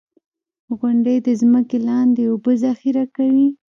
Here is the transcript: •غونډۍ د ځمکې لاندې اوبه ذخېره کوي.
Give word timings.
•غونډۍ 0.77 1.17
د 1.27 1.29
ځمکې 1.41 1.77
لاندې 1.87 2.21
اوبه 2.31 2.51
ذخېره 2.63 3.05
کوي. 3.15 3.47